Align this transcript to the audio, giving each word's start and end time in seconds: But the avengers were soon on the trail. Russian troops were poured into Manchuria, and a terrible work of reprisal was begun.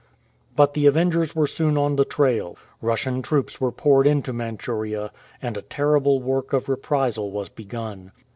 But 0.55 0.73
the 0.73 0.87
avengers 0.87 1.35
were 1.35 1.45
soon 1.45 1.77
on 1.77 1.95
the 1.95 2.05
trail. 2.05 2.57
Russian 2.81 3.21
troops 3.21 3.61
were 3.61 3.71
poured 3.71 4.07
into 4.07 4.33
Manchuria, 4.33 5.11
and 5.43 5.55
a 5.57 5.61
terrible 5.61 6.19
work 6.19 6.53
of 6.53 6.67
reprisal 6.67 7.29
was 7.29 7.49
begun. 7.49 8.11